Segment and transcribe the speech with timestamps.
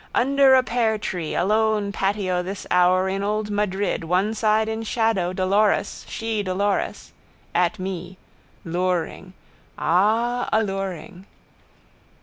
[0.15, 6.07] Under a peartree alone patio this hour in old Madrid one side in shadow Dolores
[6.09, 7.11] shedolores.
[7.53, 8.17] At me.
[8.65, 9.33] Luring.
[9.77, 11.27] Ah, alluring.